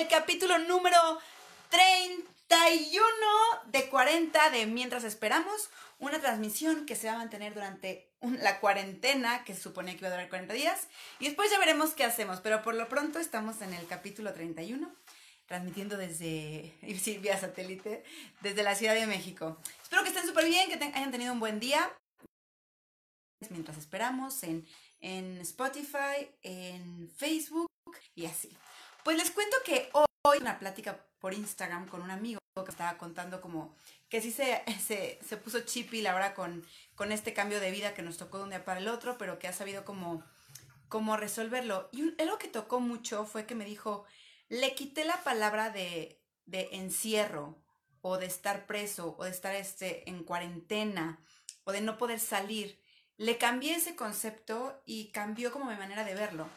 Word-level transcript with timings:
el 0.00 0.08
capítulo 0.08 0.58
número 0.58 0.96
31 1.68 3.04
de 3.66 3.90
40 3.90 4.48
de 4.48 4.64
Mientras 4.64 5.04
Esperamos, 5.04 5.68
una 5.98 6.18
transmisión 6.18 6.86
que 6.86 6.96
se 6.96 7.08
va 7.08 7.14
a 7.14 7.18
mantener 7.18 7.52
durante 7.52 8.08
la 8.22 8.60
cuarentena, 8.60 9.44
que 9.44 9.54
suponía 9.54 9.92
que 9.92 9.98
iba 9.98 10.08
a 10.08 10.12
durar 10.12 10.30
40 10.30 10.54
días, 10.54 10.88
y 11.18 11.26
después 11.26 11.50
ya 11.50 11.58
veremos 11.58 11.90
qué 11.90 12.04
hacemos, 12.04 12.40
pero 12.40 12.62
por 12.62 12.76
lo 12.76 12.88
pronto 12.88 13.18
estamos 13.18 13.60
en 13.60 13.74
el 13.74 13.86
capítulo 13.86 14.32
31, 14.32 14.90
transmitiendo 15.44 15.98
desde, 15.98 16.74
sí, 16.98 17.18
vía 17.18 17.38
satélite, 17.38 18.02
desde 18.40 18.62
la 18.62 18.74
Ciudad 18.76 18.94
de 18.94 19.06
México. 19.06 19.58
Espero 19.82 20.02
que 20.02 20.08
estén 20.08 20.26
súper 20.26 20.46
bien, 20.46 20.70
que 20.70 20.82
hayan 20.82 21.10
tenido 21.10 21.34
un 21.34 21.40
buen 21.40 21.60
día. 21.60 21.92
Mientras 23.50 23.76
esperamos 23.76 24.42
en, 24.44 24.66
en 25.00 25.42
Spotify, 25.42 26.30
en 26.42 27.10
Facebook 27.18 27.70
y 28.14 28.24
así. 28.24 28.56
Pues 29.04 29.16
les 29.16 29.30
cuento 29.30 29.56
que 29.64 29.90
hoy 29.92 30.38
una 30.40 30.58
plática 30.58 30.98
por 31.20 31.32
Instagram 31.32 31.88
con 31.88 32.02
un 32.02 32.10
amigo 32.10 32.40
que 32.54 32.70
estaba 32.70 32.98
contando 32.98 33.40
como 33.40 33.74
que 34.10 34.20
sí 34.20 34.30
se, 34.30 34.62
se, 34.86 35.18
se 35.26 35.36
puso 35.36 35.60
chippy 35.60 36.02
la 36.02 36.14
hora 36.14 36.34
con, 36.34 36.64
con 36.94 37.12
este 37.12 37.32
cambio 37.32 37.60
de 37.60 37.70
vida 37.70 37.94
que 37.94 38.02
nos 38.02 38.18
tocó 38.18 38.38
de 38.38 38.44
un 38.44 38.50
día 38.50 38.64
para 38.64 38.80
el 38.80 38.88
otro, 38.88 39.16
pero 39.16 39.38
que 39.38 39.48
ha 39.48 39.52
sabido 39.52 39.84
como, 39.84 40.22
como 40.88 41.16
resolverlo. 41.16 41.88
Y 41.92 42.20
algo 42.20 42.38
que 42.38 42.48
tocó 42.48 42.80
mucho 42.80 43.24
fue 43.24 43.46
que 43.46 43.54
me 43.54 43.64
dijo, 43.64 44.04
le 44.48 44.74
quité 44.74 45.04
la 45.04 45.22
palabra 45.22 45.70
de, 45.70 46.20
de 46.44 46.68
encierro 46.72 47.56
o 48.02 48.18
de 48.18 48.26
estar 48.26 48.66
preso 48.66 49.16
o 49.18 49.24
de 49.24 49.30
estar 49.30 49.54
este, 49.54 50.08
en 50.10 50.24
cuarentena 50.24 51.20
o 51.64 51.72
de 51.72 51.80
no 51.80 51.96
poder 51.96 52.20
salir. 52.20 52.78
Le 53.16 53.38
cambié 53.38 53.76
ese 53.76 53.96
concepto 53.96 54.82
y 54.84 55.10
cambió 55.12 55.52
como 55.52 55.70
mi 55.70 55.76
manera 55.76 56.04
de 56.04 56.14
verlo. 56.14 56.48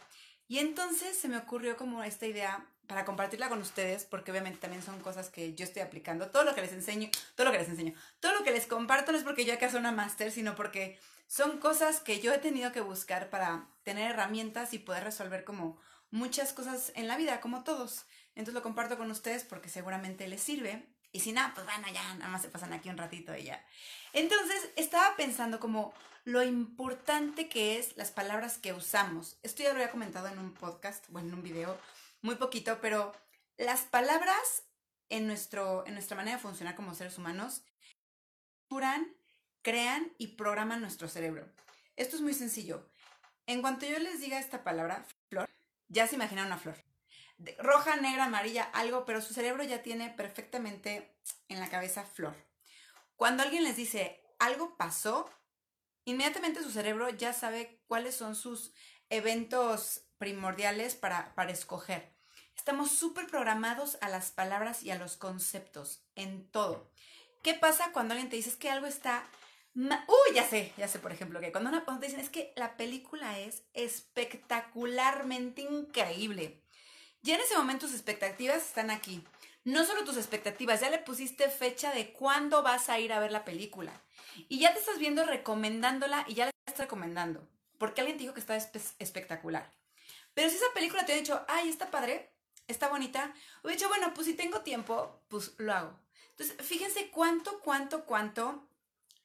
Y 0.53 0.59
entonces 0.59 1.17
se 1.17 1.29
me 1.29 1.37
ocurrió 1.37 1.75
como 1.77 2.03
esta 2.03 2.27
idea 2.27 2.63
para 2.85 3.05
compartirla 3.05 3.49
con 3.49 3.59
ustedes, 3.59 4.05
porque 4.05 4.29
obviamente 4.29 4.59
también 4.59 4.83
son 4.83 4.99
cosas 4.99 5.31
que 5.31 5.55
yo 5.55 5.65
estoy 5.65 5.81
aplicando. 5.81 6.29
Todo 6.29 6.43
lo 6.43 6.53
que 6.53 6.61
les 6.61 6.73
enseño, 6.73 7.09
todo 7.33 7.47
lo 7.47 7.51
que 7.51 7.57
les 7.57 7.69
enseño, 7.69 7.95
todo 8.19 8.35
lo 8.35 8.43
que 8.43 8.51
les 8.51 8.67
comparto 8.67 9.11
no 9.11 9.17
es 9.17 9.23
porque 9.23 9.45
yo 9.45 9.53
acaso 9.55 9.79
una 9.79 9.91
máster, 9.91 10.31
sino 10.31 10.53
porque 10.53 10.99
son 11.25 11.57
cosas 11.57 12.01
que 12.01 12.19
yo 12.19 12.31
he 12.31 12.37
tenido 12.37 12.71
que 12.71 12.81
buscar 12.81 13.31
para 13.31 13.65
tener 13.81 14.11
herramientas 14.11 14.75
y 14.75 14.77
poder 14.77 15.05
resolver 15.05 15.43
como 15.43 15.75
muchas 16.11 16.53
cosas 16.53 16.91
en 16.93 17.07
la 17.07 17.17
vida, 17.17 17.41
como 17.41 17.63
todos. 17.63 18.05
Entonces 18.35 18.53
lo 18.53 18.61
comparto 18.61 18.95
con 18.95 19.09
ustedes 19.09 19.43
porque 19.43 19.69
seguramente 19.69 20.27
les 20.27 20.43
sirve. 20.43 20.85
Y 21.13 21.19
si 21.19 21.31
no, 21.31 21.41
pues 21.53 21.65
bueno, 21.65 21.87
ya 21.93 22.15
nada 22.15 22.31
más 22.31 22.41
se 22.41 22.49
pasan 22.49 22.73
aquí 22.73 22.89
un 22.89 22.97
ratito 22.97 23.37
y 23.37 23.43
ya. 23.43 23.63
Entonces 24.13 24.71
estaba 24.75 25.15
pensando 25.15 25.59
como 25.59 25.93
lo 26.25 26.41
importante 26.41 27.47
que 27.47 27.77
es 27.77 27.95
las 27.97 28.11
palabras 28.11 28.57
que 28.57 28.73
usamos. 28.73 29.37
Esto 29.43 29.61
ya 29.61 29.69
lo 29.69 29.75
había 29.75 29.91
comentado 29.91 30.27
en 30.27 30.39
un 30.39 30.53
podcast 30.55 31.05
o 31.13 31.19
en 31.19 31.31
un 31.31 31.43
video, 31.43 31.79
muy 32.23 32.35
poquito, 32.35 32.79
pero 32.81 33.13
las 33.57 33.81
palabras 33.81 34.63
en, 35.09 35.27
nuestro, 35.27 35.85
en 35.85 35.93
nuestra 35.93 36.17
manera 36.17 36.37
de 36.37 36.41
funcionar 36.41 36.75
como 36.75 36.95
seres 36.95 37.19
humanos 37.19 37.61
curan, 38.67 39.07
crean 39.61 40.11
y 40.17 40.29
programan 40.29 40.81
nuestro 40.81 41.07
cerebro. 41.07 41.47
Esto 41.95 42.15
es 42.15 42.23
muy 42.23 42.33
sencillo. 42.33 42.89
En 43.45 43.61
cuanto 43.61 43.85
yo 43.85 43.99
les 43.99 44.19
diga 44.19 44.39
esta 44.39 44.63
palabra, 44.63 45.05
flor, 45.29 45.47
ya 45.89 46.07
se 46.07 46.15
imagina 46.15 46.43
una 46.43 46.57
flor 46.57 46.92
roja, 47.59 47.95
negra, 47.97 48.25
amarilla, 48.25 48.63
algo, 48.73 49.05
pero 49.05 49.21
su 49.21 49.33
cerebro 49.33 49.63
ya 49.63 49.81
tiene 49.81 50.09
perfectamente 50.09 51.15
en 51.47 51.59
la 51.59 51.69
cabeza 51.69 52.03
flor. 52.03 52.35
Cuando 53.15 53.43
alguien 53.43 53.63
les 53.63 53.77
dice 53.77 54.21
algo 54.39 54.75
pasó, 54.77 55.29
inmediatamente 56.05 56.63
su 56.63 56.71
cerebro 56.71 57.09
ya 57.09 57.33
sabe 57.33 57.81
cuáles 57.87 58.15
son 58.15 58.35
sus 58.35 58.73
eventos 59.09 60.05
primordiales 60.17 60.95
para, 60.95 61.33
para 61.35 61.51
escoger. 61.51 62.13
Estamos 62.55 62.91
súper 62.91 63.27
programados 63.27 63.97
a 64.01 64.09
las 64.09 64.31
palabras 64.31 64.83
y 64.83 64.91
a 64.91 64.97
los 64.97 65.17
conceptos 65.17 66.03
en 66.15 66.49
todo. 66.49 66.91
¿Qué 67.41 67.53
pasa 67.53 67.91
cuando 67.91 68.13
alguien 68.13 68.29
te 68.29 68.37
dice 68.37 68.57
que 68.57 68.69
algo 68.69 68.87
está... 68.87 69.27
Uy, 69.75 70.35
ya 70.35 70.47
sé, 70.47 70.71
ya 70.77 70.87
sé, 70.87 70.99
por 70.99 71.11
ejemplo, 71.11 71.39
que 71.39 71.51
cuando, 71.51 71.71
una, 71.71 71.83
cuando 71.83 72.01
te 72.01 72.05
dicen 72.07 72.21
es 72.21 72.29
que 72.29 72.53
la 72.55 72.77
película 72.77 73.39
es 73.39 73.63
espectacularmente 73.73 75.61
increíble. 75.61 76.62
Ya 77.23 77.35
en 77.35 77.41
ese 77.41 77.57
momento 77.57 77.85
tus 77.85 77.95
expectativas 77.95 78.57
están 78.57 78.91
aquí. 78.91 79.23
No 79.63 79.85
solo 79.85 80.03
tus 80.03 80.17
expectativas, 80.17 80.81
ya 80.81 80.89
le 80.89 80.97
pusiste 80.97 81.49
fecha 81.49 81.93
de 81.93 82.11
cuándo 82.11 82.63
vas 82.63 82.89
a 82.89 82.99
ir 82.99 83.13
a 83.13 83.19
ver 83.19 83.31
la 83.31 83.45
película. 83.45 83.93
Y 84.49 84.59
ya 84.59 84.73
te 84.73 84.79
estás 84.79 84.99
viendo 84.99 85.25
recomendándola 85.25 86.25
y 86.27 86.33
ya 86.33 86.45
la 86.45 86.51
estás 86.67 86.83
recomendando. 86.83 87.47
Porque 87.77 88.01
alguien 88.01 88.17
te 88.17 88.23
dijo 88.23 88.33
que 88.33 88.41
está 88.41 88.57
espectacular. 88.57 89.71
Pero 90.33 90.49
si 90.49 90.57
esa 90.57 90.65
película 90.73 91.05
te 91.05 91.13
ha 91.13 91.15
dicho, 91.15 91.45
ay, 91.47 91.69
está 91.69 91.89
padre, 91.91 92.29
está 92.67 92.89
bonita, 92.89 93.33
hubiera 93.63 93.77
dicho, 93.77 93.87
bueno, 93.87 94.13
pues 94.13 94.27
si 94.27 94.33
tengo 94.33 94.59
tiempo, 94.59 95.23
pues 95.29 95.53
lo 95.57 95.73
hago. 95.73 95.97
Entonces, 96.31 96.57
fíjense 96.59 97.09
cuánto, 97.09 97.61
cuánto, 97.61 98.03
cuánto 98.03 98.67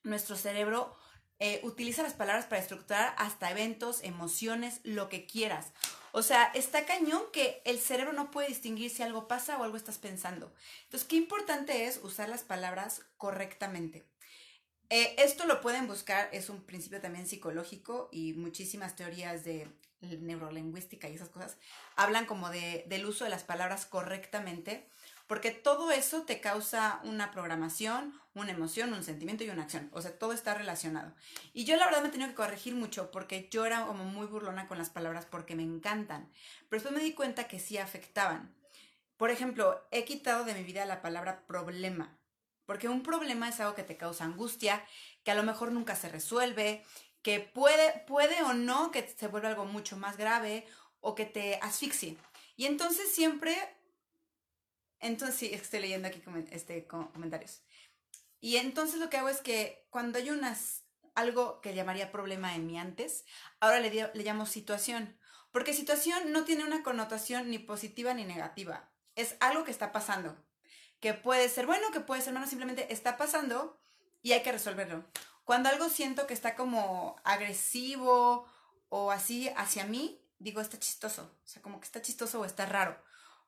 nuestro 0.04 0.36
cerebro 0.36 0.96
eh, 1.40 1.60
utiliza 1.64 2.04
las 2.04 2.14
palabras 2.14 2.46
para 2.46 2.62
estructurar 2.62 3.16
hasta 3.18 3.50
eventos, 3.50 4.04
emociones, 4.04 4.80
lo 4.84 5.08
que 5.08 5.26
quieras. 5.26 5.72
O 6.18 6.22
sea, 6.24 6.50
está 6.52 6.84
cañón 6.84 7.22
que 7.32 7.62
el 7.64 7.78
cerebro 7.78 8.12
no 8.12 8.32
puede 8.32 8.48
distinguir 8.48 8.90
si 8.90 9.04
algo 9.04 9.28
pasa 9.28 9.56
o 9.56 9.62
algo 9.62 9.76
estás 9.76 9.98
pensando. 9.98 10.52
Entonces, 10.82 11.08
qué 11.08 11.14
importante 11.14 11.84
es 11.86 12.00
usar 12.02 12.28
las 12.28 12.42
palabras 12.42 13.02
correctamente. 13.18 14.04
Eh, 14.90 15.14
esto 15.18 15.46
lo 15.46 15.60
pueden 15.60 15.86
buscar, 15.86 16.28
es 16.32 16.50
un 16.50 16.64
principio 16.64 17.00
también 17.00 17.28
psicológico 17.28 18.08
y 18.10 18.32
muchísimas 18.32 18.96
teorías 18.96 19.44
de 19.44 19.68
neurolingüística 20.00 21.08
y 21.08 21.14
esas 21.14 21.28
cosas 21.28 21.56
hablan 21.94 22.26
como 22.26 22.50
de, 22.50 22.84
del 22.88 23.06
uso 23.06 23.22
de 23.22 23.30
las 23.30 23.44
palabras 23.44 23.86
correctamente 23.86 24.88
porque 25.28 25.50
todo 25.50 25.92
eso 25.92 26.22
te 26.22 26.40
causa 26.40 27.00
una 27.04 27.30
programación, 27.30 28.18
una 28.34 28.50
emoción, 28.50 28.94
un 28.94 29.04
sentimiento 29.04 29.44
y 29.44 29.50
una 29.50 29.64
acción. 29.64 29.90
O 29.92 30.00
sea, 30.00 30.18
todo 30.18 30.32
está 30.32 30.54
relacionado. 30.54 31.14
Y 31.52 31.64
yo 31.64 31.76
la 31.76 31.84
verdad 31.84 32.00
me 32.00 32.08
he 32.08 32.10
tenido 32.10 32.30
que 32.30 32.34
corregir 32.34 32.74
mucho 32.74 33.10
porque 33.10 33.46
yo 33.50 33.66
era 33.66 33.86
como 33.86 34.04
muy 34.04 34.26
burlona 34.26 34.66
con 34.66 34.78
las 34.78 34.88
palabras 34.88 35.26
porque 35.26 35.54
me 35.54 35.62
encantan. 35.62 36.30
Pero 36.68 36.82
después 36.82 36.94
me 36.94 37.04
di 37.04 37.12
cuenta 37.12 37.46
que 37.46 37.60
sí 37.60 37.76
afectaban. 37.76 38.54
Por 39.18 39.30
ejemplo, 39.30 39.86
he 39.90 40.04
quitado 40.04 40.44
de 40.44 40.54
mi 40.54 40.62
vida 40.62 40.86
la 40.86 41.02
palabra 41.02 41.46
problema. 41.46 42.18
Porque 42.64 42.88
un 42.88 43.02
problema 43.02 43.50
es 43.50 43.60
algo 43.60 43.74
que 43.74 43.82
te 43.82 43.98
causa 43.98 44.24
angustia, 44.24 44.82
que 45.24 45.30
a 45.30 45.34
lo 45.34 45.42
mejor 45.42 45.72
nunca 45.72 45.94
se 45.94 46.08
resuelve, 46.08 46.84
que 47.20 47.40
puede, 47.40 48.04
puede 48.06 48.42
o 48.44 48.54
no 48.54 48.90
que 48.90 49.06
se 49.06 49.28
vuelva 49.28 49.50
algo 49.50 49.66
mucho 49.66 49.98
más 49.98 50.16
grave 50.16 50.66
o 51.00 51.14
que 51.14 51.26
te 51.26 51.56
asfixie. 51.60 52.16
Y 52.56 52.64
entonces 52.64 53.12
siempre 53.12 53.77
entonces, 55.00 55.36
sí, 55.36 55.50
estoy 55.52 55.80
leyendo 55.80 56.08
aquí 56.08 56.22
este, 56.50 56.86
comentarios. 56.86 57.62
Y 58.40 58.56
entonces 58.56 59.00
lo 59.00 59.10
que 59.10 59.18
hago 59.18 59.28
es 59.28 59.40
que 59.40 59.86
cuando 59.90 60.18
hay 60.18 60.30
unas, 60.30 60.84
algo 61.14 61.60
que 61.60 61.74
llamaría 61.74 62.12
problema 62.12 62.54
en 62.54 62.66
mí 62.66 62.78
antes, 62.78 63.24
ahora 63.60 63.80
le, 63.80 63.90
le 63.90 64.22
llamo 64.22 64.46
situación. 64.46 65.18
Porque 65.50 65.72
situación 65.72 66.32
no 66.32 66.44
tiene 66.44 66.64
una 66.64 66.82
connotación 66.82 67.50
ni 67.50 67.58
positiva 67.58 68.14
ni 68.14 68.24
negativa. 68.24 68.90
Es 69.14 69.36
algo 69.40 69.64
que 69.64 69.70
está 69.70 69.92
pasando. 69.92 70.36
Que 71.00 71.14
puede 71.14 71.48
ser 71.48 71.66
bueno, 71.66 71.90
que 71.90 72.00
puede 72.00 72.22
ser 72.22 72.34
malo, 72.34 72.46
simplemente 72.46 72.92
está 72.92 73.16
pasando 73.16 73.80
y 74.22 74.32
hay 74.32 74.42
que 74.42 74.52
resolverlo. 74.52 75.04
Cuando 75.44 75.68
algo 75.68 75.88
siento 75.88 76.26
que 76.26 76.34
está 76.34 76.54
como 76.54 77.16
agresivo 77.24 78.46
o 78.88 79.10
así 79.10 79.48
hacia 79.56 79.84
mí, 79.84 80.20
digo, 80.38 80.60
está 80.60 80.78
chistoso. 80.78 81.22
O 81.44 81.48
sea, 81.48 81.62
como 81.62 81.80
que 81.80 81.86
está 81.86 82.02
chistoso 82.02 82.40
o 82.40 82.44
está 82.44 82.66
raro. 82.66 83.00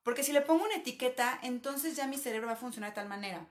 Porque 0.02 0.24
si 0.24 0.32
le 0.32 0.40
pongo 0.40 0.64
una 0.64 0.76
etiqueta, 0.76 1.38
entonces 1.42 1.96
ya 1.96 2.06
mi 2.06 2.18
cerebro 2.18 2.48
va 2.48 2.54
a 2.54 2.56
funcionar 2.56 2.90
de 2.90 2.96
tal 2.96 3.08
manera. 3.08 3.46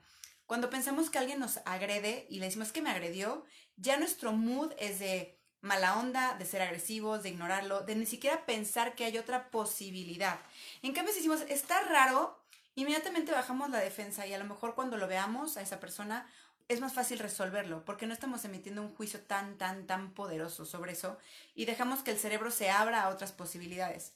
Cuando 0.45 0.69
pensamos 0.69 1.09
que 1.09 1.19
alguien 1.19 1.39
nos 1.39 1.57
agrede 1.65 2.25
y 2.29 2.39
le 2.39 2.47
decimos 2.47 2.71
que 2.71 2.81
me 2.81 2.89
agredió, 2.89 3.45
ya 3.77 3.97
nuestro 3.97 4.31
mood 4.31 4.73
es 4.79 4.99
de 4.99 5.39
mala 5.61 5.99
onda, 5.99 6.35
de 6.35 6.45
ser 6.45 6.61
agresivos, 6.61 7.21
de 7.21 7.29
ignorarlo, 7.29 7.81
de 7.81 7.95
ni 7.95 8.05
siquiera 8.05 8.45
pensar 8.45 8.95
que 8.95 9.05
hay 9.05 9.17
otra 9.17 9.51
posibilidad. 9.51 10.39
En 10.81 10.93
cambio, 10.93 11.13
si 11.13 11.19
decimos, 11.19 11.41
está 11.49 11.81
raro, 11.81 12.41
inmediatamente 12.75 13.31
bajamos 13.31 13.69
la 13.69 13.79
defensa 13.79 14.25
y 14.25 14.33
a 14.33 14.39
lo 14.39 14.45
mejor 14.45 14.74
cuando 14.74 14.97
lo 14.97 15.07
veamos 15.07 15.57
a 15.57 15.62
esa 15.62 15.79
persona 15.79 16.27
es 16.68 16.79
más 16.81 16.94
fácil 16.94 17.19
resolverlo 17.19 17.83
porque 17.83 18.06
no 18.06 18.13
estamos 18.13 18.45
emitiendo 18.45 18.81
un 18.81 18.95
juicio 18.95 19.21
tan, 19.21 19.57
tan, 19.57 19.88
tan 19.88 20.13
poderoso 20.13 20.65
sobre 20.65 20.94
eso 20.94 21.18
y 21.56 21.65
dejamos 21.65 22.01
que 22.01 22.12
el 22.12 22.19
cerebro 22.19 22.51
se 22.51 22.69
abra 22.69 23.03
a 23.03 23.09
otras 23.09 23.31
posibilidades 23.31 24.13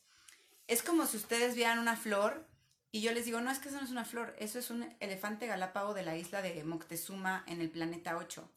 es 0.68 0.84
como 0.84 1.06
si 1.06 1.18
ustedes 1.18 1.56
vieran 1.56 1.80
una 1.80 1.96
flor 1.96 2.48
y 2.92 3.02
yo 3.02 3.12
les 3.12 3.26
digo, 3.26 3.42
no, 3.42 3.50
es 3.50 3.60
que 3.60 3.70
eso 3.70 3.78
no 3.78 3.86
es 3.86 3.92
una 3.92 4.06
flor, 4.06 4.36
eso 4.38 4.60
es 4.60 4.70
un 4.70 4.96
elefante 5.00 5.48
galápago 5.48 5.94
de 5.94 6.04
la 6.04 6.16
isla 6.16 6.42
de 6.42 6.64
Moctezuma 6.64 7.44
en 7.48 7.60
el 7.60 7.70
planeta 7.70 8.18
8. 8.18 8.48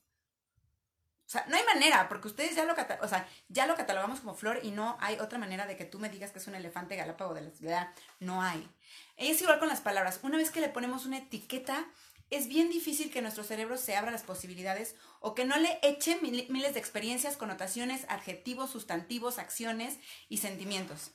O 1.26 1.28
sea, 1.28 1.44
no 1.48 1.56
hay 1.56 1.64
manera, 1.64 2.08
porque 2.08 2.28
ustedes 2.28 2.54
ya 2.54 2.64
lo, 2.64 2.74
o 3.00 3.08
sea, 3.08 3.28
ya 3.48 3.66
lo 3.66 3.74
catalogamos 3.74 4.20
como 4.20 4.34
flor 4.34 4.60
y 4.62 4.70
no 4.70 4.96
hay 5.00 5.18
otra 5.18 5.38
manera 5.38 5.66
de 5.66 5.76
que 5.76 5.84
tú 5.84 5.98
me 5.98 6.08
digas 6.08 6.30
que 6.30 6.38
es 6.38 6.46
un 6.46 6.54
elefante 6.54 6.94
galápago 6.94 7.34
de 7.34 7.40
la 7.40 7.48
isla. 7.48 7.92
No 8.20 8.42
hay. 8.42 8.68
Es 9.16 9.40
igual 9.42 9.58
con 9.58 9.68
las 9.68 9.80
palabras. 9.80 10.20
Una 10.22 10.36
vez 10.36 10.50
que 10.50 10.60
le 10.60 10.68
ponemos 10.68 11.04
una 11.04 11.18
etiqueta, 11.18 11.84
es 12.30 12.46
bien 12.46 12.70
difícil 12.70 13.10
que 13.10 13.22
nuestro 13.22 13.42
cerebro 13.42 13.76
se 13.76 13.96
abra 13.96 14.12
las 14.12 14.22
posibilidades 14.22 14.94
o 15.18 15.34
que 15.34 15.44
no 15.44 15.56
le 15.56 15.80
eche 15.82 16.20
miles 16.20 16.74
de 16.74 16.80
experiencias, 16.80 17.36
connotaciones, 17.36 18.04
adjetivos, 18.08 18.70
sustantivos, 18.70 19.38
acciones 19.38 19.98
y 20.28 20.38
sentimientos. 20.38 21.10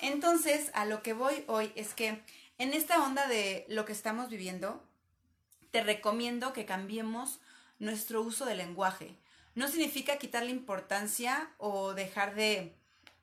Entonces, 0.00 0.70
a 0.74 0.84
lo 0.84 1.02
que 1.02 1.12
voy 1.12 1.44
hoy 1.46 1.72
es 1.74 1.94
que 1.94 2.22
En 2.58 2.72
esta 2.72 3.02
onda 3.02 3.26
de 3.28 3.66
lo 3.68 3.84
que 3.84 3.92
estamos 3.92 4.30
viviendo, 4.30 4.82
te 5.70 5.82
recomiendo 5.82 6.54
que 6.54 6.64
cambiemos 6.64 7.38
nuestro 7.78 8.22
uso 8.22 8.46
del 8.46 8.56
lenguaje. 8.58 9.14
No 9.54 9.68
significa 9.68 10.16
quitarle 10.16 10.52
importancia 10.52 11.50
o 11.58 11.92
dejar 11.92 12.34
de, 12.34 12.74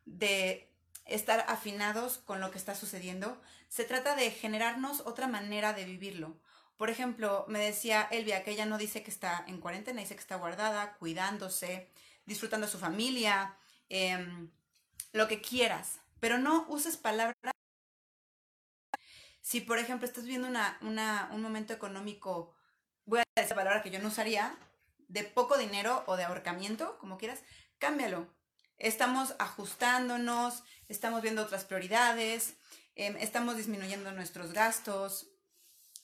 de 0.05 0.69
estar 1.05 1.45
afinados 1.47 2.19
con 2.19 2.41
lo 2.41 2.51
que 2.51 2.59
está 2.59 2.75
sucediendo. 2.75 3.41
Se 3.69 3.85
trata 3.85 4.15
de 4.15 4.29
generarnos 4.29 5.01
otra 5.01 5.27
manera 5.27 5.73
de 5.73 5.85
vivirlo. 5.85 6.37
Por 6.77 6.91
ejemplo, 6.91 7.45
me 7.47 7.57
decía 7.57 8.07
Elvia 8.11 8.43
que 8.43 8.51
ella 8.51 8.67
no 8.67 8.77
dice 8.77 9.01
que 9.01 9.11
está 9.11 9.45
en 9.47 9.59
cuarentena, 9.59 10.01
dice 10.01 10.15
que 10.15 10.21
está 10.21 10.35
guardada, 10.35 10.93
cuidándose, 10.99 11.89
disfrutando 12.27 12.67
de 12.67 12.71
su 12.71 12.77
familia, 12.77 13.55
em, 13.89 14.49
lo 15.11 15.27
que 15.27 15.41
quieras, 15.41 15.99
pero 16.23 16.37
no 16.37 16.65
uses 16.69 16.95
palabras. 16.95 17.35
Si, 19.41 19.59
por 19.59 19.77
ejemplo, 19.77 20.07
estás 20.07 20.23
viendo 20.23 20.47
un 20.47 21.41
momento 21.41 21.73
económico, 21.73 22.55
voy 23.03 23.19
a 23.19 23.23
decir 23.35 23.53
palabra 23.57 23.83
que 23.83 23.91
yo 23.91 23.99
no 23.99 24.07
usaría, 24.07 24.55
de 25.09 25.25
poco 25.25 25.57
dinero 25.57 26.05
o 26.07 26.15
de 26.15 26.23
ahorcamiento, 26.23 26.97
como 26.99 27.17
quieras, 27.17 27.41
cámbialo. 27.77 28.33
Estamos 28.77 29.35
ajustándonos, 29.37 30.63
estamos 30.87 31.21
viendo 31.21 31.41
otras 31.41 31.65
prioridades, 31.65 32.55
em, 32.95 33.17
estamos 33.17 33.57
disminuyendo 33.57 34.13
nuestros 34.13 34.53
gastos. 34.53 35.27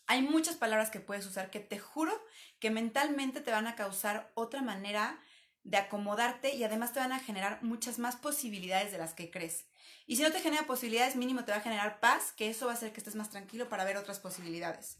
Hay 0.05 0.21
muchas 0.21 0.57
palabras 0.57 0.89
que 0.89 0.99
puedes 0.99 1.25
usar 1.27 1.49
que 1.49 1.61
te 1.61 1.79
juro 1.79 2.11
que 2.59 2.71
mentalmente 2.71 3.39
te 3.39 3.51
van 3.51 3.67
a 3.67 3.77
causar 3.77 4.33
otra 4.33 4.61
manera 4.61 5.17
de 5.63 5.77
acomodarte 5.77 6.55
y 6.55 6.63
además 6.63 6.93
te 6.93 6.99
van 6.99 7.11
a 7.11 7.19
generar 7.19 7.61
muchas 7.63 7.99
más 7.99 8.15
posibilidades 8.15 8.91
de 8.91 8.97
las 8.97 9.13
que 9.13 9.29
crees. 9.29 9.65
Y 10.07 10.15
si 10.15 10.23
no 10.23 10.31
te 10.31 10.39
genera 10.39 10.65
posibilidades, 10.65 11.15
mínimo 11.15 11.45
te 11.45 11.51
va 11.51 11.57
a 11.57 11.61
generar 11.61 11.99
paz, 11.99 12.31
que 12.31 12.49
eso 12.49 12.65
va 12.65 12.71
a 12.71 12.75
hacer 12.75 12.91
que 12.91 12.99
estés 12.99 13.15
más 13.15 13.29
tranquilo 13.29 13.69
para 13.69 13.83
ver 13.83 13.97
otras 13.97 14.19
posibilidades. 14.19 14.97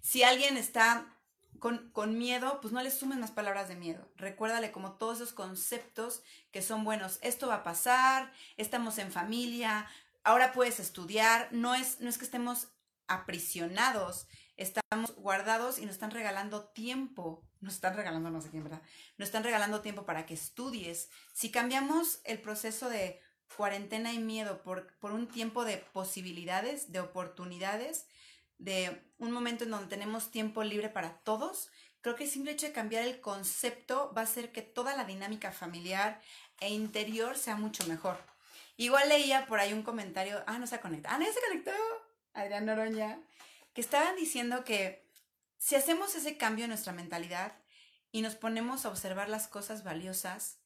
Si 0.00 0.22
alguien 0.22 0.56
está 0.56 1.06
con, 1.58 1.90
con, 1.90 2.18
miedo, 2.18 2.60
pues 2.60 2.72
no 2.72 2.82
le 2.82 2.90
sumes 2.90 3.18
más 3.18 3.30
palabras 3.30 3.68
de 3.68 3.76
miedo. 3.76 4.10
Recuérdale 4.16 4.72
como 4.72 4.92
todos 4.92 5.16
esos 5.16 5.32
conceptos 5.32 6.22
que 6.50 6.62
son 6.62 6.84
buenos. 6.84 7.18
Esto 7.22 7.48
va 7.48 7.56
a 7.56 7.62
pasar, 7.62 8.32
estamos 8.56 8.98
en 8.98 9.12
familia, 9.12 9.86
ahora 10.24 10.52
puedes 10.52 10.80
estudiar. 10.80 11.48
No 11.52 11.74
es, 11.74 12.00
no 12.00 12.08
es 12.08 12.18
que 12.18 12.24
estemos 12.24 12.68
aprisionados, 13.10 14.26
estamos 14.60 15.16
guardados 15.16 15.78
y 15.78 15.86
nos 15.86 15.94
están 15.94 16.10
regalando 16.10 16.64
tiempo. 16.64 17.42
Nos 17.60 17.74
están 17.74 17.96
regalando, 17.96 18.30
no 18.30 18.40
sé 18.40 18.50
quién, 18.50 18.62
¿verdad? 18.62 18.82
Nos 19.16 19.28
están 19.28 19.42
regalando 19.42 19.80
tiempo 19.80 20.04
para 20.04 20.26
que 20.26 20.34
estudies. 20.34 21.10
Si 21.32 21.50
cambiamos 21.50 22.20
el 22.24 22.40
proceso 22.40 22.88
de 22.88 23.20
cuarentena 23.56 24.12
y 24.12 24.18
miedo 24.18 24.62
por, 24.62 24.92
por 24.98 25.12
un 25.12 25.28
tiempo 25.28 25.64
de 25.64 25.78
posibilidades, 25.78 26.92
de 26.92 27.00
oportunidades, 27.00 28.06
de 28.58 29.02
un 29.18 29.32
momento 29.32 29.64
en 29.64 29.70
donde 29.70 29.88
tenemos 29.88 30.30
tiempo 30.30 30.62
libre 30.62 30.90
para 30.90 31.18
todos, 31.20 31.70
creo 32.02 32.14
que 32.14 32.24
el 32.24 32.30
simple 32.30 32.52
hecho 32.52 32.66
de 32.66 32.72
cambiar 32.72 33.04
el 33.04 33.20
concepto 33.20 34.12
va 34.14 34.20
a 34.20 34.24
hacer 34.24 34.52
que 34.52 34.62
toda 34.62 34.94
la 34.94 35.04
dinámica 35.04 35.52
familiar 35.52 36.20
e 36.60 36.68
interior 36.68 37.36
sea 37.36 37.56
mucho 37.56 37.86
mejor. 37.86 38.18
Igual 38.76 39.08
leía 39.08 39.46
por 39.46 39.58
ahí 39.58 39.72
un 39.72 39.82
comentario, 39.82 40.42
ah, 40.46 40.58
no 40.58 40.66
se 40.66 40.80
conectado, 40.80 41.16
ah, 41.16 41.18
no 41.18 41.26
se 41.26 41.40
conectó, 41.40 41.72
Adrián 42.34 42.66
Noroña, 42.66 43.20
que 43.72 43.80
estaban 43.80 44.16
diciendo 44.16 44.64
que 44.64 45.08
si 45.58 45.74
hacemos 45.74 46.14
ese 46.14 46.36
cambio 46.36 46.64
en 46.64 46.70
nuestra 46.70 46.92
mentalidad 46.92 47.58
y 48.12 48.22
nos 48.22 48.34
ponemos 48.34 48.84
a 48.84 48.88
observar 48.88 49.28
las 49.28 49.46
cosas 49.46 49.84
valiosas, 49.84 50.58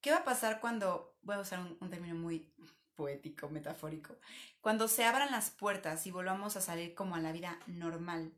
¿qué 0.00 0.10
va 0.10 0.18
a 0.18 0.24
pasar 0.24 0.60
cuando, 0.60 1.16
voy 1.22 1.36
a 1.36 1.40
usar 1.40 1.60
un, 1.60 1.90
término 1.90 2.14
muy 2.14 2.52
poético, 2.94 3.48
metafórico, 3.48 4.16
cuando 4.60 4.88
se 4.88 5.04
abran 5.04 5.30
las 5.30 5.50
puertas 5.50 6.06
y 6.06 6.10
volvamos 6.10 6.56
a 6.56 6.60
salir 6.60 6.94
como 6.94 7.14
a 7.14 7.20
la 7.20 7.30
vida 7.30 7.60
normal. 7.68 8.32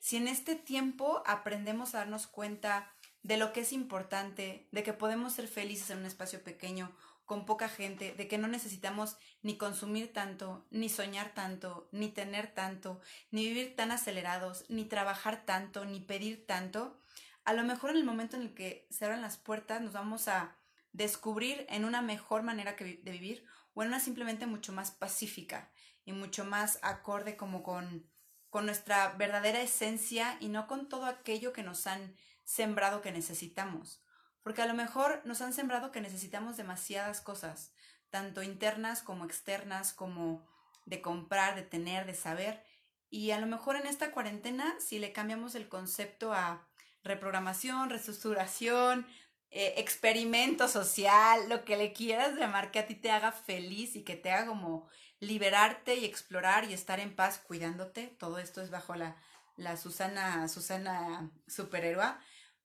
Si 0.00 0.16
en 0.16 0.26
este 0.26 0.56
tiempo 0.56 1.22
aprendemos 1.26 1.94
a 1.94 1.98
darnos 1.98 2.26
cuenta 2.26 2.92
de 3.22 3.36
lo 3.36 3.52
que 3.52 3.60
es 3.60 3.72
importante, 3.72 4.66
de 4.72 4.82
que 4.82 4.94
podemos 4.94 5.34
ser 5.34 5.46
felices 5.46 5.90
en 5.90 5.98
un 5.98 6.06
espacio 6.06 6.42
pequeño, 6.42 6.90
con 7.30 7.46
poca 7.46 7.68
gente, 7.68 8.12
de 8.12 8.26
que 8.26 8.38
no 8.38 8.48
necesitamos 8.48 9.16
ni 9.40 9.56
consumir 9.56 10.12
tanto, 10.12 10.66
ni 10.72 10.88
soñar 10.88 11.32
tanto, 11.32 11.88
ni 11.92 12.08
tener 12.08 12.52
tanto, 12.52 13.00
ni 13.30 13.46
vivir 13.46 13.76
tan 13.76 13.92
acelerados, 13.92 14.64
ni 14.68 14.84
trabajar 14.84 15.44
tanto, 15.46 15.84
ni 15.84 16.00
pedir 16.00 16.44
tanto, 16.44 16.98
a 17.44 17.52
lo 17.52 17.62
mejor 17.62 17.90
en 17.90 17.98
el 17.98 18.04
momento 18.04 18.34
en 18.34 18.42
el 18.42 18.52
que 18.52 18.88
se 18.90 19.04
abran 19.04 19.22
las 19.22 19.36
puertas 19.36 19.80
nos 19.80 19.92
vamos 19.92 20.26
a 20.26 20.56
descubrir 20.92 21.66
en 21.68 21.84
una 21.84 22.02
mejor 22.02 22.42
manera 22.42 22.72
de 22.72 23.12
vivir 23.12 23.44
o 23.74 23.82
en 23.84 23.90
una 23.90 24.00
simplemente 24.00 24.46
mucho 24.46 24.72
más 24.72 24.90
pacífica 24.90 25.70
y 26.04 26.10
mucho 26.10 26.44
más 26.44 26.80
acorde 26.82 27.36
como 27.36 27.62
con, 27.62 28.10
con 28.48 28.66
nuestra 28.66 29.12
verdadera 29.12 29.62
esencia 29.62 30.36
y 30.40 30.48
no 30.48 30.66
con 30.66 30.88
todo 30.88 31.04
aquello 31.04 31.52
que 31.52 31.62
nos 31.62 31.86
han 31.86 32.16
sembrado 32.42 33.02
que 33.02 33.12
necesitamos. 33.12 34.02
Porque 34.42 34.62
a 34.62 34.66
lo 34.66 34.74
mejor 34.74 35.20
nos 35.24 35.40
han 35.42 35.52
sembrado 35.52 35.92
que 35.92 36.00
necesitamos 36.00 36.56
demasiadas 36.56 37.20
cosas, 37.20 37.72
tanto 38.10 38.42
internas 38.42 39.02
como 39.02 39.24
externas, 39.24 39.92
como 39.92 40.46
de 40.86 41.00
comprar, 41.00 41.54
de 41.54 41.62
tener, 41.62 42.06
de 42.06 42.14
saber. 42.14 42.64
Y 43.10 43.32
a 43.32 43.40
lo 43.40 43.46
mejor 43.46 43.76
en 43.76 43.86
esta 43.86 44.12
cuarentena, 44.12 44.74
si 44.80 44.98
le 44.98 45.12
cambiamos 45.12 45.54
el 45.54 45.68
concepto 45.68 46.32
a 46.32 46.66
reprogramación, 47.02 47.90
reestructuración, 47.90 49.06
eh, 49.50 49.74
experimento 49.78 50.68
social, 50.68 51.48
lo 51.48 51.64
que 51.64 51.76
le 51.76 51.92
quieras 51.92 52.36
llamar 52.36 52.70
que 52.70 52.78
a 52.78 52.86
ti 52.86 52.94
te 52.94 53.10
haga 53.10 53.32
feliz 53.32 53.96
y 53.96 54.04
que 54.04 54.16
te 54.16 54.30
haga 54.30 54.46
como 54.46 54.88
liberarte 55.18 55.96
y 55.96 56.04
explorar 56.04 56.64
y 56.64 56.72
estar 56.72 57.00
en 57.00 57.14
paz 57.14 57.38
cuidándote. 57.38 58.06
Todo 58.18 58.38
esto 58.38 58.62
es 58.62 58.70
bajo 58.70 58.94
la, 58.94 59.16
la 59.56 59.76
Susana, 59.76 60.48
Susana 60.48 61.30
superhéroe. 61.48 62.14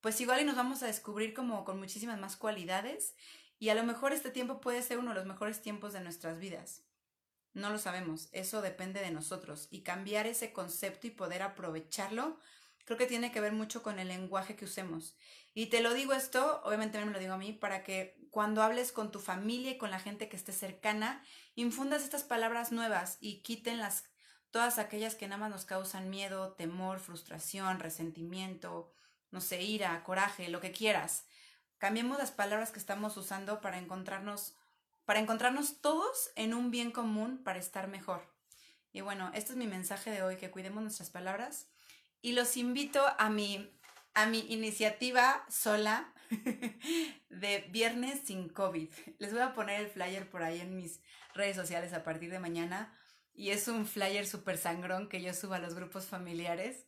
Pues 0.05 0.21
igual 0.21 0.39
y 0.39 0.43
nos 0.43 0.55
vamos 0.55 0.83
a 0.83 0.85
descubrir 0.85 1.33
como 1.33 1.65
con 1.65 1.79
muchísimas 1.79 2.19
más 2.19 2.35
cualidades 2.35 3.15
y 3.57 3.69
a 3.69 3.73
lo 3.73 3.83
mejor 3.83 4.13
este 4.13 4.29
tiempo 4.29 4.61
puede 4.61 4.83
ser 4.83 4.99
uno 4.99 5.09
de 5.09 5.15
los 5.15 5.25
mejores 5.25 5.63
tiempos 5.63 5.93
de 5.93 5.99
nuestras 5.99 6.37
vidas. 6.37 6.83
No 7.55 7.71
lo 7.71 7.79
sabemos, 7.79 8.29
eso 8.31 8.61
depende 8.61 9.01
de 9.01 9.09
nosotros 9.09 9.67
y 9.71 9.81
cambiar 9.81 10.27
ese 10.27 10.53
concepto 10.53 11.07
y 11.07 11.09
poder 11.09 11.41
aprovecharlo 11.41 12.39
creo 12.83 12.99
que 12.99 13.07
tiene 13.07 13.31
que 13.31 13.41
ver 13.41 13.51
mucho 13.51 13.81
con 13.81 13.97
el 13.97 14.09
lenguaje 14.09 14.55
que 14.55 14.65
usemos. 14.65 15.15
Y 15.55 15.71
te 15.71 15.81
lo 15.81 15.95
digo 15.95 16.13
esto, 16.13 16.61
obviamente 16.63 17.03
me 17.03 17.11
lo 17.11 17.17
digo 17.17 17.33
a 17.33 17.39
mí, 17.39 17.51
para 17.51 17.81
que 17.81 18.15
cuando 18.29 18.61
hables 18.61 18.91
con 18.91 19.11
tu 19.11 19.19
familia 19.19 19.71
y 19.71 19.79
con 19.79 19.89
la 19.89 19.97
gente 19.97 20.29
que 20.29 20.35
esté 20.35 20.51
cercana, 20.51 21.23
infundas 21.55 22.03
estas 22.03 22.21
palabras 22.21 22.71
nuevas 22.71 23.17
y 23.21 23.41
quiten 23.41 23.79
las, 23.79 24.03
todas 24.51 24.77
aquellas 24.77 25.15
que 25.15 25.27
nada 25.27 25.39
más 25.39 25.49
nos 25.49 25.65
causan 25.65 26.11
miedo, 26.11 26.53
temor, 26.53 26.99
frustración, 26.99 27.79
resentimiento, 27.79 28.91
no 29.35 29.41
sé, 29.41 29.61
ira, 29.61 30.01
coraje, 30.05 30.47
lo 30.47 30.61
que 30.61 30.71
quieras. 30.71 31.25
Cambiemos 31.77 32.17
las 32.17 32.31
palabras 32.31 32.71
que 32.71 32.79
estamos 32.79 33.17
usando 33.17 33.59
para 33.59 33.77
encontrarnos, 33.77 34.55
para 35.03 35.19
encontrarnos 35.19 35.81
todos 35.81 36.31
en 36.35 36.53
un 36.53 36.71
bien 36.71 36.89
común 36.89 37.43
para 37.43 37.59
estar 37.59 37.89
mejor. 37.89 38.33
Y 38.93 39.01
bueno, 39.01 39.29
este 39.33 39.51
es 39.51 39.57
mi 39.57 39.67
mensaje 39.67 40.09
de 40.09 40.23
hoy, 40.23 40.37
que 40.37 40.51
cuidemos 40.51 40.81
nuestras 40.81 41.09
palabras 41.09 41.67
y 42.21 42.31
los 42.31 42.55
invito 42.55 43.03
a 43.19 43.29
mi, 43.29 43.77
a 44.13 44.25
mi 44.25 44.39
iniciativa 44.53 45.45
sola 45.49 46.13
de 47.29 47.67
Viernes 47.71 48.21
sin 48.23 48.47
COVID. 48.47 48.89
Les 49.19 49.33
voy 49.33 49.41
a 49.41 49.53
poner 49.53 49.81
el 49.81 49.89
flyer 49.89 50.29
por 50.29 50.43
ahí 50.43 50.61
en 50.61 50.77
mis 50.77 51.01
redes 51.33 51.57
sociales 51.57 51.91
a 51.91 52.05
partir 52.05 52.31
de 52.31 52.39
mañana 52.39 52.97
y 53.33 53.49
es 53.49 53.67
un 53.67 53.85
flyer 53.85 54.25
súper 54.25 54.57
sangrón 54.57 55.09
que 55.09 55.21
yo 55.21 55.33
subo 55.33 55.55
a 55.55 55.59
los 55.59 55.73
grupos 55.73 56.05
familiares 56.05 56.85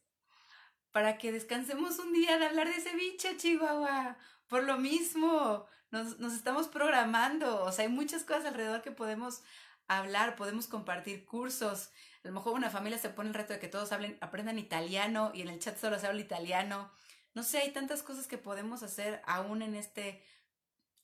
para 0.97 1.19
que 1.19 1.31
descansemos 1.31 1.99
un 1.99 2.11
día 2.11 2.39
de 2.39 2.47
hablar 2.47 2.73
de 2.73 2.81
ceviche, 2.81 3.37
Chihuahua. 3.37 4.17
Por 4.47 4.63
lo 4.63 4.79
mismo, 4.79 5.67
nos, 5.91 6.17
nos 6.17 6.33
estamos 6.33 6.67
programando, 6.67 7.63
o 7.65 7.71
sea, 7.71 7.85
hay 7.85 7.91
muchas 7.91 8.23
cosas 8.23 8.45
alrededor 8.45 8.81
que 8.81 8.89
podemos 8.89 9.43
hablar, 9.87 10.35
podemos 10.35 10.65
compartir 10.65 11.23
cursos, 11.23 11.91
a 12.23 12.29
lo 12.29 12.33
mejor 12.33 12.53
una 12.53 12.71
familia 12.71 12.97
se 12.97 13.11
pone 13.11 13.29
el 13.29 13.35
reto 13.35 13.53
de 13.53 13.59
que 13.59 13.67
todos 13.67 13.91
aprendan 13.91 14.57
italiano 14.57 15.29
y 15.35 15.43
en 15.43 15.49
el 15.49 15.59
chat 15.59 15.77
solo 15.77 15.99
se 15.99 16.07
habla 16.07 16.19
italiano. 16.19 16.91
No 17.35 17.43
sé, 17.43 17.59
hay 17.59 17.71
tantas 17.73 18.01
cosas 18.01 18.25
que 18.25 18.39
podemos 18.39 18.81
hacer 18.81 19.21
aún 19.27 19.61
en 19.61 19.75
este 19.75 20.23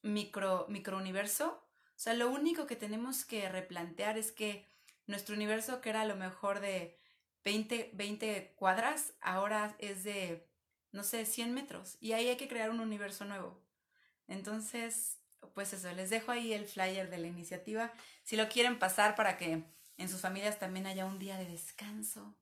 micro, 0.01 0.65
universo. 0.97 1.63
O 1.89 1.99
sea, 1.99 2.15
lo 2.15 2.31
único 2.31 2.65
que 2.65 2.75
tenemos 2.75 3.25
que 3.25 3.47
replantear 3.47 4.17
es 4.17 4.31
que 4.31 4.67
nuestro 5.05 5.35
universo, 5.35 5.81
que 5.81 5.91
era 5.91 6.01
a 6.01 6.05
lo 6.05 6.15
mejor 6.15 6.61
de 6.61 6.97
20, 7.43 7.91
20 7.93 8.53
cuadras, 8.55 9.13
ahora 9.21 9.75
es 9.79 10.03
de, 10.03 10.47
no 10.91 11.03
sé, 11.03 11.25
100 11.25 11.53
metros. 11.53 11.97
Y 11.99 12.13
ahí 12.13 12.27
hay 12.27 12.37
que 12.37 12.47
crear 12.47 12.69
un 12.69 12.79
universo 12.79 13.25
nuevo. 13.25 13.61
Entonces, 14.27 15.17
pues 15.53 15.73
eso, 15.73 15.91
les 15.93 16.09
dejo 16.09 16.31
ahí 16.31 16.53
el 16.53 16.65
flyer 16.65 17.09
de 17.09 17.17
la 17.17 17.27
iniciativa. 17.27 17.91
Si 18.23 18.35
lo 18.35 18.49
quieren 18.49 18.79
pasar 18.79 19.15
para 19.15 19.37
que 19.37 19.63
en 19.97 20.09
sus 20.09 20.21
familias 20.21 20.59
también 20.59 20.87
haya 20.87 21.05
un 21.05 21.19
día 21.19 21.37
de 21.37 21.45
descanso 21.45 22.35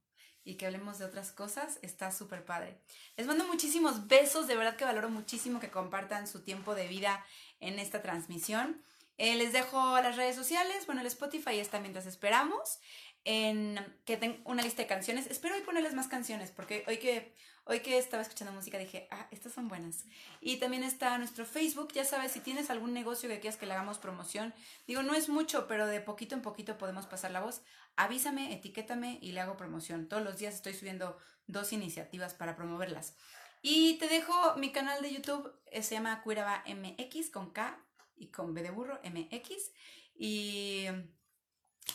y 0.43 0.55
que 0.55 0.65
hablemos 0.65 0.97
de 0.99 1.05
otras 1.05 1.31
cosas, 1.31 1.79
está 1.81 2.11
súper 2.11 2.45
padre. 2.45 2.79
Les 3.15 3.27
mando 3.27 3.45
muchísimos 3.45 4.07
besos, 4.07 4.47
de 4.47 4.55
verdad 4.55 4.75
que 4.75 4.85
valoro 4.85 5.09
muchísimo 5.09 5.59
que 5.59 5.69
compartan 5.69 6.27
su 6.27 6.41
tiempo 6.41 6.73
de 6.73 6.87
vida 6.87 7.25
en 7.59 7.79
esta 7.79 8.01
transmisión. 8.01 8.81
Eh, 9.17 9.35
les 9.35 9.53
dejo 9.53 10.01
las 10.01 10.15
redes 10.15 10.35
sociales, 10.35 10.85
bueno, 10.87 11.01
el 11.01 11.07
Spotify 11.07 11.59
está 11.59 11.79
mientras 11.79 12.07
esperamos. 12.07 12.79
En 13.23 13.79
que 14.05 14.17
tengo 14.17 14.37
una 14.45 14.63
lista 14.63 14.81
de 14.81 14.87
canciones. 14.87 15.27
Espero 15.27 15.55
hoy 15.55 15.61
ponerles 15.61 15.93
más 15.93 16.07
canciones, 16.07 16.51
porque 16.51 16.83
hoy 16.87 16.97
que, 16.97 17.35
hoy 17.65 17.81
que 17.81 17.97
estaba 17.97 18.23
escuchando 18.23 18.53
música 18.53 18.77
dije, 18.77 19.07
ah, 19.11 19.27
estas 19.31 19.53
son 19.53 19.67
buenas. 19.67 20.05
Y 20.39 20.57
también 20.57 20.83
está 20.83 21.17
nuestro 21.17 21.45
Facebook, 21.45 21.93
ya 21.93 22.05
sabes, 22.05 22.31
si 22.31 22.39
tienes 22.39 22.69
algún 22.69 22.93
negocio 22.93 23.29
que 23.29 23.39
quieras 23.39 23.57
que 23.59 23.65
le 23.65 23.73
hagamos 23.73 23.99
promoción, 23.99 24.53
digo, 24.87 25.03
no 25.03 25.13
es 25.13 25.29
mucho, 25.29 25.67
pero 25.67 25.87
de 25.87 26.01
poquito 26.01 26.35
en 26.35 26.41
poquito 26.41 26.77
podemos 26.77 27.05
pasar 27.05 27.31
la 27.31 27.41
voz, 27.41 27.61
avísame, 27.95 28.53
etiquétame 28.53 29.19
y 29.21 29.33
le 29.33 29.41
hago 29.41 29.57
promoción. 29.57 30.07
Todos 30.07 30.23
los 30.23 30.37
días 30.37 30.55
estoy 30.55 30.73
subiendo 30.73 31.17
dos 31.47 31.73
iniciativas 31.73 32.33
para 32.33 32.55
promoverlas. 32.55 33.15
Y 33.61 33.97
te 33.99 34.07
dejo 34.07 34.55
mi 34.55 34.71
canal 34.71 35.03
de 35.03 35.13
YouTube, 35.13 35.53
eh, 35.67 35.83
se 35.83 35.93
llama 35.93 36.23
Cuiraba 36.23 36.63
MX 36.65 37.29
con 37.29 37.51
K 37.51 37.79
y 38.15 38.27
con 38.27 38.55
B 38.55 38.63
de 38.63 38.71
burro 38.71 38.99
MX. 39.03 39.71
Y 40.15 40.87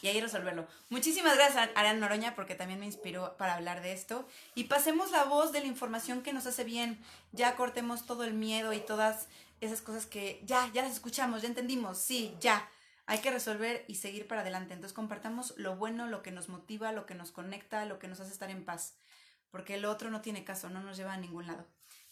y 0.02 0.08
ahí 0.08 0.20
resolverlo. 0.20 0.66
Muchísimas 0.90 1.36
gracias 1.36 1.70
a 1.74 1.92
Noroña 1.94 2.34
porque 2.34 2.54
también 2.54 2.80
me 2.80 2.86
inspiró 2.86 3.36
para 3.36 3.54
hablar 3.54 3.82
de 3.82 3.92
esto. 3.92 4.28
Y 4.54 4.64
pasemos 4.64 5.10
la 5.10 5.24
voz 5.24 5.52
de 5.52 5.60
la 5.60 5.66
información 5.66 6.22
que 6.22 6.32
nos 6.32 6.46
hace 6.46 6.64
bien. 6.64 6.98
Ya 7.32 7.56
cortemos 7.56 8.06
todo 8.06 8.24
el 8.24 8.34
miedo 8.34 8.72
y 8.72 8.80
todas 8.80 9.28
esas 9.60 9.80
cosas 9.80 10.06
que 10.06 10.40
ya, 10.44 10.70
ya 10.72 10.82
las 10.82 10.92
escuchamos, 10.92 11.42
ya 11.42 11.48
entendimos. 11.48 11.98
Sí, 11.98 12.36
ya. 12.40 12.68
Hay 13.06 13.18
que 13.18 13.30
resolver 13.30 13.84
y 13.88 13.96
seguir 13.96 14.26
para 14.26 14.40
adelante. 14.40 14.74
Entonces 14.74 14.94
compartamos 14.94 15.54
lo 15.56 15.76
bueno, 15.76 16.06
lo 16.08 16.22
que 16.22 16.32
nos 16.32 16.48
motiva, 16.48 16.92
lo 16.92 17.06
que 17.06 17.14
nos 17.14 17.30
conecta, 17.30 17.84
lo 17.84 17.98
que 17.98 18.08
nos 18.08 18.20
hace 18.20 18.32
estar 18.32 18.50
en 18.50 18.64
paz. 18.64 18.94
Porque 19.50 19.78
lo 19.78 19.90
otro 19.90 20.10
no 20.10 20.20
tiene 20.20 20.44
caso, 20.44 20.68
no 20.70 20.82
nos 20.82 20.96
lleva 20.96 21.14
a 21.14 21.18
ningún 21.18 21.46
lado. 21.46 21.66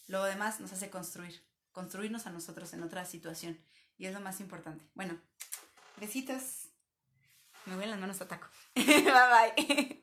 Lo 0.06 0.22
demás 0.24 0.60
nos 0.60 0.72
hace 0.72 0.90
construir, 0.90 1.42
construirnos 1.72 2.26
a 2.26 2.30
nosotros 2.30 2.72
en 2.74 2.82
otra 2.82 3.04
situación. 3.04 3.58
Y 3.98 4.06
es 4.06 4.14
lo 4.14 4.20
más 4.20 4.40
importante. 4.40 4.84
Bueno, 4.94 5.18
besitos. 5.96 6.63
Me 7.66 7.74
voy 7.76 7.84
a 7.84 7.88
las 7.88 7.98
manos 8.00 8.20
a 8.20 8.28
taco. 8.28 8.48
bye 8.74 9.54
bye. 9.56 10.00